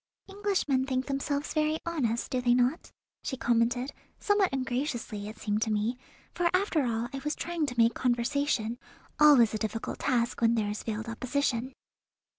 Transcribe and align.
"Englishmen 0.27 0.87
think 0.87 1.05
themselves 1.05 1.53
very 1.53 1.77
honest, 1.85 2.31
do 2.31 2.41
they 2.41 2.55
not?" 2.55 2.91
she 3.21 3.37
commented, 3.37 3.91
somewhat 4.19 4.51
ungraciously, 4.51 5.27
it 5.29 5.37
seemed 5.37 5.61
to 5.61 5.69
me, 5.69 5.95
for 6.33 6.49
after 6.55 6.83
all 6.85 7.07
I 7.13 7.19
was 7.23 7.35
trying 7.35 7.67
to 7.67 7.77
make 7.77 7.93
conversation, 7.93 8.79
always 9.19 9.53
a 9.53 9.59
difficult 9.59 9.99
task 9.99 10.41
when 10.41 10.55
there 10.55 10.71
is 10.71 10.81
veiled 10.81 11.07
opposition. 11.07 11.73